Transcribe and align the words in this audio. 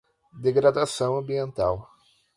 Degradação 0.33 1.15
ambiental 1.19 1.87